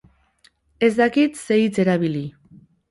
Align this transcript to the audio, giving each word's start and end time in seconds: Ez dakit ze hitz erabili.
Ez 0.81 0.89
dakit 1.01 1.37
ze 1.45 1.53
hitz 1.61 1.77
erabili. 1.85 2.25